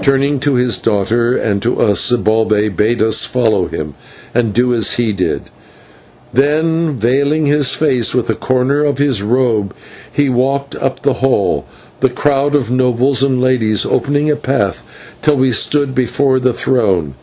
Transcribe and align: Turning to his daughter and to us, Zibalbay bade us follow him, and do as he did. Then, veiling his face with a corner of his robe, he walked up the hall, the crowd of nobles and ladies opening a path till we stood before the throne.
Turning 0.00 0.38
to 0.38 0.54
his 0.54 0.78
daughter 0.78 1.36
and 1.36 1.60
to 1.60 1.80
us, 1.80 2.10
Zibalbay 2.12 2.68
bade 2.68 3.02
us 3.02 3.24
follow 3.24 3.66
him, 3.66 3.94
and 4.32 4.52
do 4.54 4.72
as 4.72 4.94
he 4.94 5.12
did. 5.12 5.42
Then, 6.32 6.92
veiling 6.96 7.46
his 7.46 7.74
face 7.74 8.14
with 8.14 8.30
a 8.30 8.36
corner 8.36 8.84
of 8.84 8.98
his 8.98 9.24
robe, 9.24 9.74
he 10.12 10.28
walked 10.28 10.76
up 10.76 11.02
the 11.02 11.14
hall, 11.14 11.64
the 11.98 12.08
crowd 12.08 12.54
of 12.54 12.70
nobles 12.70 13.24
and 13.24 13.40
ladies 13.40 13.84
opening 13.84 14.30
a 14.30 14.36
path 14.36 14.84
till 15.20 15.34
we 15.38 15.50
stood 15.50 15.96
before 15.96 16.38
the 16.38 16.52
throne. 16.52 17.14